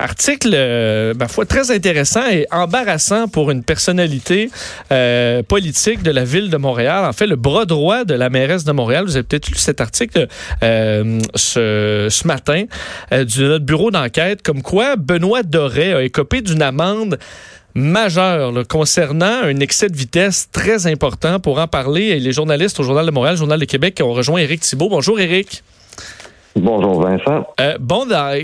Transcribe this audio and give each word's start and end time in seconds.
Article, 0.00 0.52
euh, 0.54 1.12
ma 1.12 1.28
foi, 1.28 1.44
très 1.44 1.70
intéressant 1.70 2.26
et 2.26 2.46
embarrassant 2.50 3.28
pour 3.28 3.50
une 3.50 3.62
personnalité 3.62 4.50
euh, 4.92 5.42
politique 5.42 6.02
de 6.02 6.10
la 6.10 6.24
ville 6.24 6.48
de 6.48 6.56
Montréal. 6.56 7.04
En 7.04 7.12
fait, 7.12 7.26
le 7.26 7.36
bras 7.36 7.66
droit 7.66 8.04
de 8.04 8.14
la 8.14 8.30
mairesse 8.30 8.64
de 8.64 8.72
Montréal. 8.72 9.04
Vous 9.04 9.16
avez 9.16 9.24
peut-être 9.24 9.50
lu 9.50 9.58
cet 9.58 9.82
article 9.82 10.26
euh, 10.62 11.20
ce, 11.34 12.26
matin 12.26 12.64
euh, 13.12 13.24
du 13.24 13.42
notre 13.42 13.66
bureau 13.66 13.90
d'enquête, 13.90 14.40
comme 14.40 14.62
quoi 14.62 14.96
Benoît 14.96 15.42
Doré 15.42 15.92
a 15.92 16.02
écopé 16.02 16.40
d'une 16.40 16.62
amende 16.62 17.18
majeure 17.74 18.66
concernant 18.68 19.42
un 19.42 19.60
excès 19.60 19.90
de 19.90 19.96
vitesse 19.96 20.48
très 20.50 20.86
important. 20.86 21.40
Pour 21.40 21.58
en 21.58 21.68
parler, 21.68 22.18
les 22.18 22.32
journalistes 22.32 22.80
au 22.80 22.84
Journal 22.84 23.04
de 23.04 23.10
Montréal, 23.10 23.36
Journal 23.36 23.60
de 23.60 23.66
Québec, 23.66 23.96
qui 23.96 24.02
ont 24.02 24.14
rejoint 24.14 24.40
Éric 24.40 24.60
Thibault. 24.60 24.88
Bonjour, 24.88 25.20
Éric. 25.20 25.62
Bonjour 26.56 27.00
Vincent. 27.00 27.46
Euh, 27.60 27.76
bon, 27.78 28.06
dans, 28.06 28.36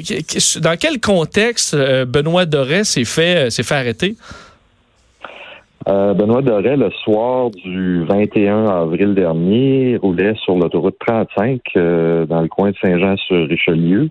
dans, 0.63 0.77
quel 0.79 1.01
contexte 1.01 1.75
euh, 1.75 2.05
Benoît 2.05 2.47
Doré 2.47 2.85
s'est 2.85 3.05
fait, 3.05 3.47
euh, 3.47 3.51
s'est 3.51 3.65
fait 3.65 3.75
arrêter? 3.75 4.15
Euh, 5.89 6.15
Benoît 6.15 6.43
Doré, 6.43 6.77
le 6.77 6.91
soir 6.91 7.51
du 7.51 8.05
21 8.05 8.67
avril 8.67 9.15
dernier, 9.15 9.97
roulait 9.97 10.35
sur 10.45 10.57
l'autoroute 10.57 10.97
35 11.05 11.61
euh, 11.77 12.27
dans 12.27 12.43
le 12.43 12.49
coin 12.49 12.71
de 12.71 12.77
Saint-Jean-sur-Richelieu 12.81 14.11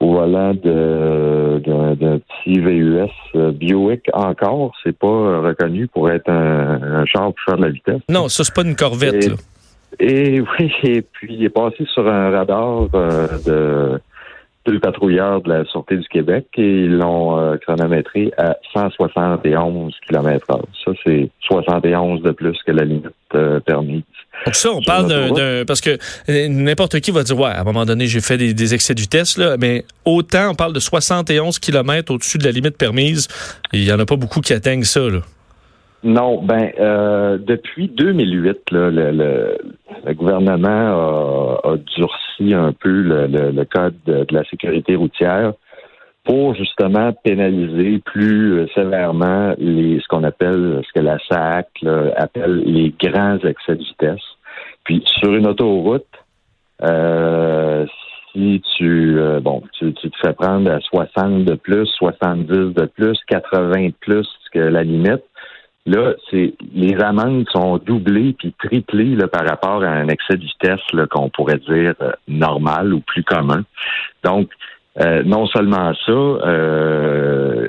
au 0.00 0.14
volant 0.14 0.52
d'un 0.54 2.18
petit 2.18 2.58
VUS 2.58 3.52
Bioic 3.52 4.02
encore. 4.12 4.72
C'est 4.82 4.96
pas 4.98 5.06
reconnu 5.40 5.86
pour 5.86 6.10
être 6.10 6.28
un, 6.28 6.82
un, 6.82 7.06
char 7.06 7.26
pour 7.26 7.44
faire 7.44 7.56
de 7.56 7.62
la 7.62 7.70
vitesse. 7.70 8.00
Non, 8.08 8.28
ça, 8.28 8.42
c'est 8.42 8.54
pas 8.54 8.62
une 8.62 8.74
corvette. 8.74 9.24
Et, 9.24 9.28
là. 9.28 9.36
Et 10.00 10.40
oui, 10.58 10.72
et 10.82 11.02
puis 11.02 11.34
il 11.34 11.44
est 11.44 11.50
passé 11.50 11.86
sur 11.92 12.06
un 12.08 12.30
radar 12.30 12.88
euh, 12.94 13.28
de 13.46 14.00
deux 14.64 14.78
patrouilleurs 14.78 15.40
de 15.42 15.48
la 15.48 15.64
Sûreté 15.64 15.96
du 15.96 16.06
Québec 16.08 16.46
et 16.56 16.84
ils 16.84 16.96
l'ont 16.96 17.38
euh, 17.38 17.56
chronométré 17.56 18.32
à 18.38 18.56
171 18.72 19.92
km 20.06 20.46
heure. 20.50 20.66
Ça, 20.84 20.92
c'est 21.04 21.30
71 21.40 22.22
de 22.22 22.30
plus 22.30 22.56
que 22.64 22.70
la 22.70 22.84
limite 22.84 23.08
euh, 23.34 23.58
permise. 23.60 24.02
Donc 24.46 24.54
ça, 24.54 24.70
on 24.72 24.80
parle 24.80 25.08
d'un... 25.08 25.64
Parce 25.64 25.80
que 25.80 25.98
n'importe 26.48 27.00
qui 27.00 27.10
va 27.10 27.22
dire, 27.22 27.38
ouais, 27.38 27.50
à 27.50 27.60
un 27.60 27.64
moment 27.64 27.84
donné, 27.84 28.06
j'ai 28.06 28.20
fait 28.20 28.36
des, 28.36 28.54
des, 28.54 28.74
excès 28.74 28.94
de 28.94 29.00
vitesse, 29.00 29.36
là, 29.36 29.56
mais 29.58 29.84
autant, 30.04 30.50
on 30.50 30.54
parle 30.54 30.72
de 30.72 30.80
71 30.80 31.58
km 31.58 32.12
au-dessus 32.12 32.38
de 32.38 32.44
la 32.44 32.52
limite 32.52 32.76
permise, 32.76 33.28
il 33.72 33.84
y 33.84 33.92
en 33.92 33.98
a 33.98 34.06
pas 34.06 34.16
beaucoup 34.16 34.40
qui 34.40 34.52
atteignent 34.52 34.84
ça, 34.84 35.00
là. 35.00 35.20
Non, 36.04 36.42
ben 36.42 36.72
euh, 36.80 37.38
depuis 37.38 37.86
2008, 37.88 38.72
là, 38.72 38.90
le, 38.90 39.10
le, 39.12 39.58
le, 40.04 40.14
gouvernement 40.14 40.68
a, 40.68 41.60
a, 41.62 41.76
durci 41.96 42.54
un 42.54 42.72
peu 42.72 43.02
le, 43.02 43.26
le 43.28 43.64
code 43.64 43.94
de, 44.06 44.26
la 44.30 44.42
sécurité 44.44 44.96
routière 44.96 45.52
pour 46.24 46.54
justement 46.54 47.12
pénaliser 47.12 48.00
plus 48.04 48.68
sévèrement 48.74 49.54
les 49.58 50.00
ce 50.00 50.08
qu'on 50.08 50.24
appelle 50.24 50.82
ce 50.86 50.92
que 50.92 51.04
la 51.04 51.18
SAC 51.30 51.68
là, 51.82 52.12
appelle 52.16 52.62
les 52.66 52.92
grands 53.00 53.38
excès 53.38 53.76
de 53.76 53.84
vitesse. 53.84 54.22
Puis 54.84 55.04
sur 55.06 55.32
une 55.34 55.46
autoroute, 55.46 56.06
euh, 56.82 57.86
si 58.32 58.60
tu 58.76 59.18
euh, 59.18 59.38
bon 59.38 59.62
tu, 59.78 59.92
tu, 59.94 60.10
te 60.10 60.16
fais 60.20 60.32
prendre 60.32 60.68
à 60.68 60.80
60 60.80 61.44
de 61.44 61.54
plus, 61.54 61.86
70 61.98 62.74
de 62.74 62.86
plus, 62.86 63.18
80 63.28 63.86
de 63.86 63.94
plus 64.00 64.28
que 64.52 64.58
la 64.58 64.82
limite 64.82 65.22
Là, 65.84 66.14
c'est 66.30 66.54
les 66.72 66.94
amendes 67.00 67.46
sont 67.50 67.78
doublées 67.78 68.34
puis 68.38 68.54
triplées 68.58 69.16
là, 69.16 69.26
par 69.26 69.44
rapport 69.44 69.82
à 69.82 69.88
un 69.88 70.06
excès 70.08 70.36
de 70.36 70.42
vitesse 70.42 70.80
qu'on 71.10 71.28
pourrait 71.28 71.58
dire 71.58 71.94
euh, 72.00 72.12
normal 72.28 72.94
ou 72.94 73.00
plus 73.00 73.24
commun. 73.24 73.64
Donc, 74.22 74.48
euh, 75.00 75.22
non 75.24 75.46
seulement 75.46 75.92
ça, 76.06 76.12
euh, 76.12 77.68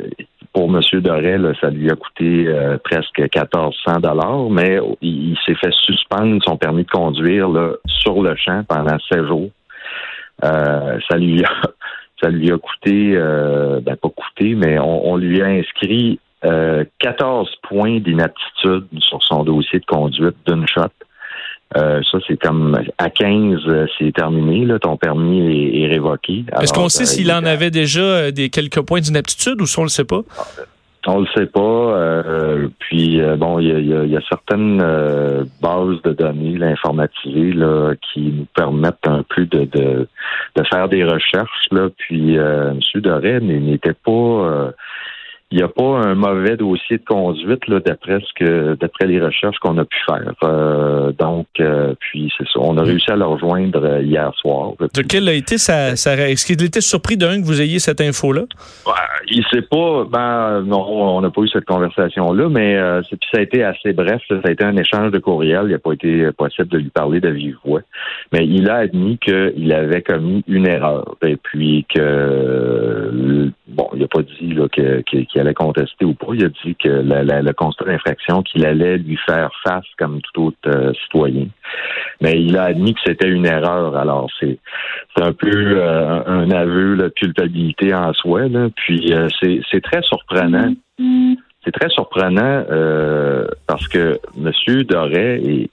pour 0.53 0.66
M. 0.66 0.81
Doré, 1.02 1.38
là, 1.38 1.53
ça 1.59 1.69
lui 1.69 1.89
a 1.89 1.95
coûté 1.95 2.45
euh, 2.47 2.78
presque 2.84 3.17
1400 3.17 4.02
dollars, 4.02 4.50
mais 4.50 4.80
il, 5.02 5.36
s'est 5.45 5.56
fait 5.56 5.73
suspendre 5.73 6.44
son 6.45 6.58
permis 6.58 6.84
de 6.84 6.90
conduire 6.91 7.47
là, 7.50 7.72
sur 7.88 8.22
le 8.22 8.35
champ 8.35 8.63
pendant 8.68 8.97
16 9.12 9.25
jours. 9.25 9.50
Euh, 10.44 11.00
ça 11.09 11.18
lui 11.18 11.44
a 11.44 11.50
ça 12.22 12.30
lui 12.30 12.51
a 12.51 12.57
coûté, 12.57 13.18
ben 13.18 13.97
pas 13.97 14.09
coûté, 14.09 14.56
mais 14.56 14.80
on, 14.80 15.12
on 15.12 15.18
lui 15.18 15.41
a 15.41 15.47
inscrit 15.47 16.19
euh, 16.46 16.84
14 17.00 17.50
points 17.70 18.00
d'inaptitude 18.00 18.88
sur 19.00 19.22
son 19.24 19.44
dossier 19.44 19.80
de 19.80 19.86
conduite 19.86 20.36
d'une 20.46 20.68
shot. 20.68 20.90
Euh, 21.76 22.02
ça, 22.12 22.20
c'est 22.28 22.38
comme 22.38 22.80
à 22.98 23.09
15, 23.09 23.59
c'est 23.98 24.14
terminé. 24.14 24.66
Là, 24.66 24.78
ton 24.80 24.96
permis 24.96 25.40
est, 25.40 25.81
est 25.81 25.88
révoqué. 25.88 26.46
Est-ce 26.62 26.74
qu'on 26.74 26.90
sait 26.90 27.04
euh, 27.04 27.08
s'il 27.08 27.31
en 27.31 27.46
avait 27.46 27.72
déjà 27.72 28.31
des 28.31 28.50
quelques 28.50 28.81
points 28.81 29.00
d'inaptitude 29.00 29.59
ou 29.59 29.66
si 29.66 29.80
on 29.80 29.84
le 29.84 29.90
sait 29.90 30.04
pas? 30.04 30.22
On 31.06 31.20
le 31.20 31.28
sait 31.36 31.48
pas. 31.48 31.59
Euh, 31.59 32.68
puis 32.80 33.20
bon, 33.38 33.60
il 33.60 33.68
y 33.68 33.94
a, 33.94 34.06
y 34.06 34.16
a, 34.16 34.22
certaines 34.30 34.78
bases 35.62 36.02
de 36.04 36.14
données 36.14 36.58
là, 36.58 36.68
informatisées 36.68 37.54
là, 37.54 37.94
qui 38.14 38.22
nous 38.22 38.48
permettent 38.56 39.08
un 39.08 39.24
peu 39.36 39.46
de, 39.46 39.66
de, 39.66 40.08
de 40.56 40.64
faire 40.72 40.88
des 40.90 41.04
recherches. 41.04 41.68
Là. 41.72 41.90
Puis 41.98 42.36
M. 42.36 42.80
Doré 42.96 43.40
n'était 43.42 43.94
pas 43.94 44.72
il 45.52 45.58
n'y 45.58 45.64
a 45.64 45.68
pas 45.68 45.84
un 45.84 46.16
mauvais 46.16 46.58
dossier 46.58 46.98
de 46.98 47.06
conduite 47.06 47.68
là, 47.68 47.80
d'après 47.80 48.20
ce 48.22 48.34
que 48.44 48.74
d'après 48.74 49.06
les 49.06 49.22
recherches 49.22 49.58
qu'on 49.59 49.78
a 49.78 49.86
pu 49.86 49.98
faire. 50.04 50.34
Euh, 50.44 51.12
donc, 51.12 51.46
euh, 51.59 51.94
puis 52.00 52.34
c'est 52.36 52.48
ça. 52.48 52.59
On 52.59 52.76
a 52.78 52.81
réussi 52.81 53.12
à 53.12 53.16
le 53.16 53.26
rejoindre 53.26 53.86
euh, 53.86 54.02
hier 54.02 54.34
soir. 54.36 54.72
De 54.80 55.02
quel 55.04 55.30
a 55.30 55.34
été 55.34 55.59
sa, 55.59 55.96
sa 55.96 56.16
Est-ce 56.28 56.48
qu'il 56.48 56.64
était 56.64 56.81
surpris 56.81 57.18
d'un 57.18 57.40
que 57.40 57.46
vous 57.46 57.62
ayez 57.62 57.78
cette 57.78 58.02
info-là? 58.02 58.46
Ouais, 58.88 58.94
il 59.30 59.46
sait 59.52 59.62
pas. 59.62 60.06
Ben 60.09 60.62
non, 60.62 60.88
on 60.90 61.22
n'a 61.22 61.30
pas 61.30 61.42
eu 61.42 61.50
cette 61.50 61.66
conversation-là, 61.66 62.50
mais 62.50 62.75
euh, 62.75 63.04
ça 63.04 63.38
a 63.38 63.42
été 63.42 63.64
assez 63.64 63.94
bref. 63.94 64.24
Ça 64.28 64.40
a 64.44 64.50
été 64.50 64.64
un 64.64 64.75
échange 64.75 65.12
de 65.12 65.20
courriel. 65.20 65.66
Il 65.66 65.74
n'a 65.74 65.78
pas 65.78 65.94
été 65.94 66.31
possible 66.31 66.70
de 66.70 66.80
lui 66.80 66.90
parler 66.90 67.20
de 67.20 67.30
vive 67.30 67.58
voix. 67.64 67.81
Mais 68.31 68.48
il 68.48 68.68
a 68.72 68.78
admis 68.78 69.20
qu'il 69.20 69.72
avait 69.72 70.02
commis 70.02 70.44
une 70.48 70.68
erreur. 70.68 71.16
Et 71.24 71.36
puis 71.36 71.86
que 71.94 73.52
pas 74.13 74.22
dit 74.22 74.56
qu'il 74.72 75.25
qu 75.25 75.40
allait 75.40 75.53
contester 75.53 76.06
ou 76.06 76.13
pas. 76.13 76.28
Il 76.34 76.46
a 76.46 76.50
dit 76.50 76.75
que 76.75 76.90
la, 76.90 77.24
la, 77.24 77.41
le 77.41 77.53
constat 77.53 77.85
d'infraction 77.85 78.44
qu'il 78.44 78.66
allait 78.66 78.97
lui 78.97 79.18
faire 79.25 79.50
face 79.63 79.85
comme 79.97 80.22
tout 80.22 80.44
autre 80.44 80.57
euh, 80.68 80.94
citoyen. 81.03 81.47
Mais 82.22 82.40
il 82.40 82.56
a 82.57 82.66
admis 82.66 82.94
que 82.94 83.00
c'était 83.06 83.29
une 83.29 83.46
erreur. 83.46 83.97
Alors 83.97 84.29
c'est 84.40 84.59
un 85.18 85.34
peu 85.34 85.50
euh, 85.50 86.24
un 86.25 86.51
aveu 86.51 86.96
de 86.96 87.09
culpabilité 87.09 87.94
en 87.94 88.13
soi. 88.13 88.47
Là. 88.47 88.69
Puis 88.75 89.13
euh, 89.13 89.28
c'est 89.41 89.81
très 89.81 90.03
surprenant. 90.03 90.74
C'est 91.66 91.72
très 91.72 91.90
surprenant 91.90 92.66
parce 93.68 93.88
que 93.88 94.19
M. 94.38 94.84
Doré 94.84 95.35
est 95.35 95.69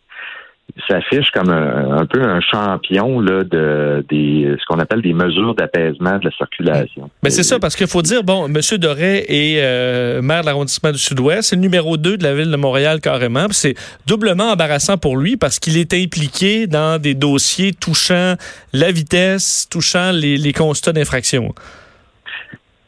s'affiche 0.89 1.31
comme 1.33 1.51
un, 1.51 2.07
peu 2.07 2.23
un 2.23 2.41
champion 2.41 3.21
là, 3.21 3.45
de 3.45 4.05
des 4.09 4.55
ce 4.59 4.65
qu'on 4.67 4.79
appelle 4.79 5.03
des 5.03 5.13
mesures 5.13 5.55
d'apaisement 5.55 6.19
de 6.19 6.25
la 6.25 6.31
circulation. 6.33 7.11
Mais 7.23 7.31
c'est 7.31 7.43
ça, 7.43 7.59
parce 7.59 7.77
qu'il 7.77 7.87
faut 7.87 8.03
dire, 8.03 8.23
bon, 8.23 8.47
M. 8.47 8.61
Doré 8.79 9.25
est 9.29 9.61
euh, 9.63 10.23
maire 10.23 10.43
de 10.43 10.47
l'arrondissement 10.47 10.93
du 10.93 10.99
Sud-Ouest, 10.99 11.51
c'est 11.51 11.57
le 11.57 11.63
numéro 11.63 11.97
2 11.97 12.17
de 12.17 12.23
la 12.23 12.35
ville 12.35 12.51
de 12.51 12.57
Montréal 12.57 13.01
carrément. 13.01 13.47
C'est 13.51 13.75
doublement 14.07 14.53
embarrassant 14.53 14.97
pour 14.97 15.17
lui 15.17 15.37
parce 15.37 15.59
qu'il 15.59 15.77
est 15.77 15.95
impliqué 15.95 16.67
dans 16.67 17.01
des 17.01 17.15
dossiers 17.15 17.73
touchant 17.73 18.35
la 18.73 18.93
vitesse, 18.93 19.67
touchant 19.71 20.13
les 20.13 20.53
constats 20.53 20.93
d'infraction. 20.93 21.55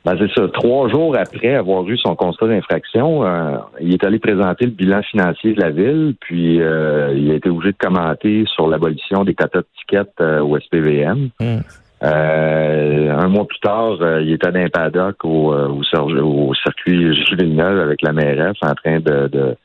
Ben, 0.04 0.16
c'est 0.18 0.32
ça. 0.34 0.48
Trois 0.48 0.88
jours 0.88 1.16
après 1.16 1.54
avoir 1.54 1.88
eu 1.88 1.96
son 1.96 2.16
constat 2.16 2.48
d'infraction, 2.48 3.24
euh, 3.24 3.58
il 3.80 3.94
est 3.94 4.04
allé 4.04 4.18
présenter 4.18 4.64
le 4.64 4.72
bilan 4.72 5.00
financier 5.02 5.54
de 5.54 5.60
la 5.60 5.70
ville, 5.70 6.14
puis 6.20 6.60
euh, 6.60 7.14
il 7.16 7.30
a 7.30 7.34
été 7.34 7.48
obligé 7.48 7.70
de 7.72 7.78
commenter 7.78 8.44
sur 8.52 8.66
l'abolition 8.66 9.22
des 9.22 9.34
quotas 9.34 9.60
de 9.60 9.66
tickets 9.78 10.10
euh, 10.20 10.40
au 10.40 10.58
SPVM. 10.58 11.28
Mm. 11.40 11.60
un 12.02 13.28
mois 13.28 13.46
plus 13.46 13.60
tard, 13.60 13.96
il 14.20 14.32
était 14.32 14.50
dans 14.50 14.58
un 14.58 14.68
paddock 14.68 15.24
au, 15.24 15.54
au, 15.54 15.82
au 16.20 16.54
circuit 16.54 17.14
Gilles 17.14 17.60
avec 17.60 18.02
la 18.02 18.12
mairesse 18.12 18.56
en 18.62 18.74
train 18.74 18.98
de, 18.98 19.28
de 19.28 19.56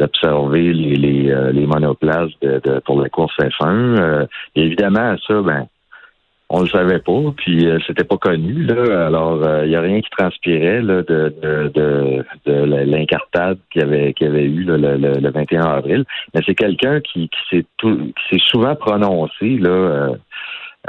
d'observer 0.00 0.72
les, 0.72 0.94
les, 0.94 1.50
les 1.52 1.66
monoplaces 1.66 2.30
de, 2.40 2.60
de, 2.62 2.78
pour 2.84 3.02
la 3.02 3.08
course 3.08 3.36
F1. 3.36 4.28
évidemment, 4.54 5.16
ça, 5.26 5.42
ben, 5.42 5.66
on 6.50 6.62
le 6.62 6.68
savait 6.68 6.98
pas, 6.98 7.34
puis 7.36 7.66
euh, 7.66 7.78
c'était 7.86 8.04
pas 8.04 8.16
connu 8.16 8.62
là. 8.62 9.06
Alors 9.06 9.36
il 9.36 9.46
euh, 9.46 9.66
y 9.66 9.76
a 9.76 9.80
rien 9.80 10.00
qui 10.00 10.08
transpirait 10.10 10.80
là, 10.80 11.02
de, 11.02 11.34
de, 11.42 11.70
de, 11.74 12.24
de 12.46 12.64
l'incartade 12.84 13.58
qu'il 13.70 13.82
y 13.82 13.84
avait 13.84 14.14
qu'il 14.14 14.28
avait 14.28 14.44
eu 14.44 14.64
là, 14.64 14.78
le, 14.78 14.96
le, 14.96 15.30
21 15.30 15.62
avril. 15.62 16.04
Mais 16.34 16.40
c'est 16.46 16.54
quelqu'un 16.54 17.00
qui, 17.00 17.28
qui 17.28 17.40
s'est 17.50 17.66
qui 17.82 18.12
s'est 18.30 18.42
souvent 18.46 18.74
prononcé 18.74 19.58
là. 19.58 19.70
Euh, 19.70 20.16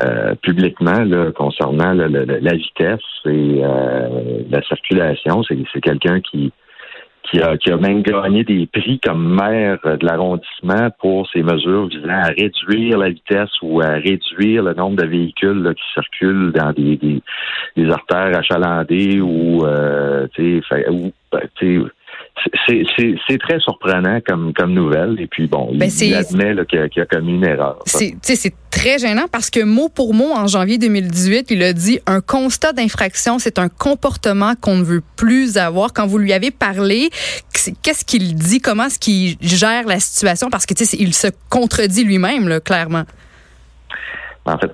euh 0.01 0.35
publiquement 0.43 1.03
là, 1.03 1.31
concernant 1.31 1.93
la 1.93 2.53
vitesse 2.53 3.01
et 3.25 3.61
la 4.49 4.61
circulation, 4.61 5.41
c'est 5.43 5.81
quelqu'un 5.81 6.21
qui 6.21 6.53
qui 7.29 7.39
a, 7.41 7.57
qui 7.57 7.71
a 7.71 7.77
même 7.77 8.01
gagné 8.01 8.43
des 8.43 8.67
prix 8.67 8.99
comme 8.99 9.35
maire 9.35 9.79
de 9.83 10.05
l'arrondissement 10.05 10.89
pour 10.99 11.29
ses 11.29 11.43
mesures 11.43 11.87
visant 11.87 12.09
à 12.09 12.27
réduire 12.29 12.97
la 12.97 13.09
vitesse 13.09 13.51
ou 13.61 13.81
à 13.81 13.89
réduire 13.89 14.63
le 14.63 14.73
nombre 14.73 14.97
de 14.97 15.05
véhicules 15.05 15.73
qui 15.75 15.93
circulent 15.93 16.51
dans 16.51 16.71
des, 16.73 16.97
des, 16.97 17.21
des 17.75 17.89
artères 17.91 18.37
achalandées 18.37 19.21
ou, 19.21 19.65
euh, 19.65 20.27
ben, 21.31 21.89
c'est 22.67 23.37
très 23.39 23.59
surprenant 23.59 24.19
comme, 24.27 24.53
comme 24.53 24.73
nouvelle. 24.73 25.15
Et 25.19 25.27
puis, 25.27 25.47
bon, 25.47 25.71
ben, 25.73 25.89
il, 26.01 26.13
admet 26.13 26.55
qu'il 26.65 27.01
a, 27.01 27.05
commis 27.05 27.33
une 27.33 27.45
erreur. 27.45 27.79
C'est 27.85 28.53
très 28.71 28.99
gênant 28.99 29.25
parce 29.31 29.49
que 29.49 29.63
mot 29.63 29.89
pour 29.89 30.13
mot, 30.13 30.31
en 30.33 30.47
janvier 30.47 30.77
2018, 30.77 31.51
il 31.51 31.63
a 31.63 31.73
dit 31.73 31.99
un 32.05 32.21
constat 32.21 32.73
d'infraction, 32.73 33.39
c'est 33.39 33.59
un 33.59 33.69
comportement 33.69 34.53
qu'on 34.59 34.77
ne 34.77 34.83
veut 34.83 35.03
plus 35.15 35.57
avoir. 35.57 35.93
Quand 35.93 36.07
vous 36.07 36.17
lui 36.17 36.33
avez 36.33 36.51
parlé, 36.51 37.09
qu'est-ce 37.81 38.05
qu'il 38.05 38.35
dit? 38.35 38.59
Comment 38.59 38.85
est-ce 38.85 38.99
qu'il 38.99 39.37
gère 39.41 39.85
la 39.87 39.99
situation? 39.99 40.49
Parce 40.49 40.65
que, 40.65 40.73
il 40.97 41.13
se 41.13 41.27
contredit 41.49 42.03
lui-même, 42.03 42.59
clairement. 42.61 43.03
En 44.45 44.57
fait, 44.57 44.71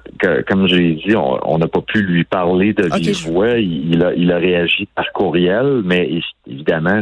comme 0.47 0.67
je 0.67 0.75
l'ai 0.75 0.94
dit, 0.94 1.15
on 1.15 1.57
n'a 1.57 1.67
pas 1.67 1.81
pu 1.81 2.01
lui 2.01 2.23
parler 2.23 2.73
de 2.73 2.88
vive 2.95 3.27
voix. 3.27 3.57
Il, 3.57 4.03
a, 4.03 4.13
il 4.13 4.31
a 4.31 4.38
réagi 4.38 4.88
par 4.95 5.12
courriel, 5.12 5.81
mais 5.83 6.21
évidemment, 6.47 7.01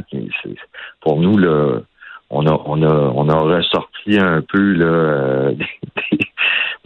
pour 1.01 1.19
nous, 1.19 1.37
là, 1.37 1.81
on 2.29 2.47
a, 2.47 2.61
on 2.65 2.81
a, 2.81 3.11
on 3.15 3.29
a 3.29 3.35
ressorti 3.35 4.17
un 4.17 4.41
peu 4.41 4.73
là, 4.73 4.85
euh, 4.85 5.51
des, 5.53 5.65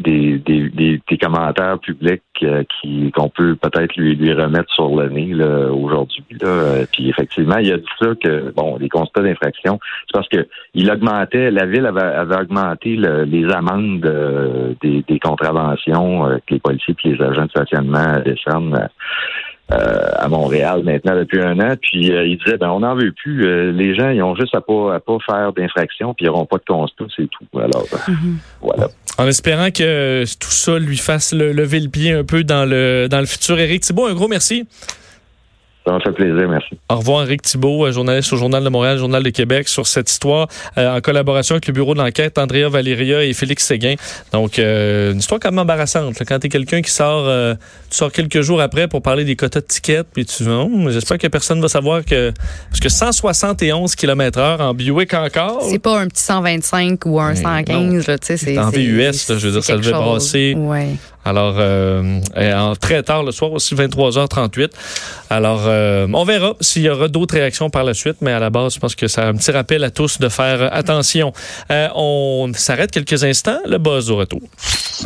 des, 0.08 0.70
des, 0.70 1.02
des, 1.08 1.18
commentaires 1.18 1.80
publics 1.80 2.22
euh, 2.44 2.64
qui 2.80 3.12
qu'on 3.12 3.30
peut 3.30 3.56
peut-être 3.56 3.96
lui, 3.98 4.16
lui 4.16 4.34
remettre 4.34 4.72
sur 4.74 4.96
le 4.96 5.10
nez 5.10 5.34
aujourd'hui. 5.70 6.24
Là. 6.40 6.86
Puis 6.92 7.10
effectivement, 7.10 7.58
il 7.58 7.74
a 7.74 7.78
dit 7.78 7.86
ça 8.00 8.08
que 8.22 8.52
bon, 8.52 8.78
les 8.78 8.90
constats 8.90 9.22
d'infraction, 9.22 9.80
c'est 10.08 10.14
parce 10.14 10.30
que 10.30 10.48
il 10.74 10.90
augmentait, 10.90 11.52
la 11.52 11.66
ville 11.66 11.86
avait, 11.86 12.02
avait 12.02 12.38
augmenté 12.38 12.96
les 12.96 13.46
amendes 13.52 14.06
euh, 14.06 14.74
des, 14.82 15.04
des, 15.08 15.20
contraventions 15.20 16.40
que 16.48 16.54
les 16.54 16.60
policiers 16.60 16.96
et 17.04 17.10
les 17.10 17.22
agents 17.22 17.46
de 17.46 17.50
stationnement 17.50 18.20
décernent 18.24 18.88
euh, 19.70 20.12
à 20.16 20.30
Montréal 20.30 20.84
maintenant 20.86 21.14
depuis 21.14 21.42
un 21.42 21.60
an. 21.60 21.76
Puis 21.82 22.10
euh, 22.14 22.26
il 22.26 22.38
disait 22.38 22.58
ben 22.58 22.70
on 22.70 22.80
n'en 22.80 22.96
veut 22.96 23.12
plus. 23.12 23.46
Euh, 23.46 23.74
les 23.74 23.96
gens 23.96 24.12
ils 24.12 24.24
ont 24.24 24.34
juste 24.34 24.56
à 24.56 24.62
pas 24.62 24.96
à 24.96 25.02
pas 25.02 25.18
faire 25.26 25.52
d'infraction 25.52 26.14
puis 26.14 26.26
ils 26.26 26.30
n'auront 26.30 26.46
pas 26.46 26.56
de 26.56 26.64
constat, 26.66 27.04
c'est 27.14 27.30
tout. 27.30 27.60
Alors 27.60 27.84
mhm. 28.08 28.38
voilà. 28.62 28.88
En 29.18 29.28
espérant 29.28 29.72
que 29.72 30.26
tout 30.40 30.52
ça 30.52 30.78
lui 30.78 30.98
fasse 30.98 31.34
lever 31.34 31.80
le 31.80 31.90
pied 31.90 32.12
un 32.12 32.24
peu 32.24 32.44
dans 32.44 32.66
le 32.66 33.08
dans 33.10 33.20
le 33.20 33.26
futur. 33.26 33.60
Éric 33.60 33.84
Thibault, 33.84 34.06
un 34.06 34.14
gros 34.14 34.28
merci. 34.28 34.66
Ça 35.88 35.94
m'a 35.94 36.02
fait 36.02 36.12
plaisir, 36.12 36.50
merci. 36.50 36.78
Au 36.90 36.98
revoir, 36.98 37.24
Eric 37.24 37.44
Thibault, 37.44 37.86
euh, 37.86 37.94
journaliste 37.94 38.34
au 38.34 38.36
Journal 38.36 38.62
de 38.62 38.68
Montréal, 38.68 38.98
Journal 38.98 39.24
de 39.24 39.30
Québec, 39.30 39.70
sur 39.70 39.88
cette 39.88 40.12
histoire, 40.12 40.50
euh, 40.78 40.98
en 40.98 41.00
collaboration 41.00 41.54
avec 41.54 41.66
le 41.66 41.72
bureau 41.72 41.94
de 41.94 42.00
l'enquête, 42.00 42.38
Andrea 42.38 42.68
Valéria 42.68 43.24
et 43.24 43.32
Félix 43.32 43.64
Séguin. 43.64 43.96
Donc, 44.34 44.60
euh, 44.60 45.14
une 45.14 45.20
histoire 45.20 45.40
quand 45.40 45.50
même 45.50 45.60
embarrassante. 45.60 46.22
Quand 46.28 46.40
tu 46.40 46.48
es 46.48 46.50
quelqu'un 46.50 46.82
qui 46.82 46.92
sort, 46.92 47.32
tu 47.90 47.96
sors 47.96 48.12
quelques 48.12 48.42
jours 48.42 48.60
après 48.60 48.90
pour 48.90 49.02
parler 49.02 49.24
des 49.24 49.38
quotas 49.38 49.62
de 49.62 49.66
tickets, 49.66 50.08
puis 50.14 50.26
tu 50.26 50.44
oh, 50.50 50.70
j'espère 50.90 51.20
que 51.20 51.28
personne 51.28 51.62
va 51.62 51.70
savoir 51.70 52.04
que. 52.04 52.34
Parce 52.70 52.82
que 52.82 52.90
171 52.90 53.96
km 53.96 54.40
heure 54.40 54.60
en 54.60 54.74
Buick 54.74 55.14
encore. 55.14 55.62
C'est 55.62 55.80
pas 55.80 56.02
un 56.02 56.08
petit 56.08 56.24
125 56.24 57.06
ou 57.06 57.22
un 57.22 57.34
115, 57.34 58.06
tu 58.06 58.12
sais. 58.24 58.36
C'est 58.36 58.60
en 58.60 58.72
VUS, 58.72 59.26
je 59.30 59.34
veux 59.36 59.52
dire, 59.52 59.64
ça 59.64 59.78
devait 59.78 59.94
brasser. 59.94 60.54
Ouais. 60.58 60.98
Alors, 61.28 61.56
euh, 61.58 62.22
très 62.80 63.04
tard 63.04 63.24
le 63.24 63.34
soir, 63.34 63.52
aussi 63.52 63.76
23h38. 63.76 64.70
Alors, 65.30 65.64
euh, 65.66 66.08
on 66.14 66.24
verra 66.24 66.54
s'il 66.62 66.84
y 66.84 66.90
aura 66.90 67.10
d'autres 67.10 67.36
réactions 67.36 67.70
par 67.70 67.84
la 67.84 67.94
suite, 67.94 68.18
mais 68.22 68.32
à 68.32 68.40
la 68.40 68.50
base, 68.50 68.76
je 68.76 68.80
pense 68.80 68.96
que 68.96 69.08
c'est 69.08 69.22
un 69.22 69.34
petit 69.34 69.52
rappel 69.52 69.84
à 69.84 69.92
tous 69.92 70.20
de 70.20 70.30
faire 70.30 70.74
attention. 70.74 71.34
Euh, 71.70 71.90
on 71.96 72.50
s'arrête 72.56 72.92
quelques 72.92 73.26
instants, 73.26 73.60
le 73.66 73.78
buzz 73.78 74.10
au 74.10 74.16
retour. 74.16 74.40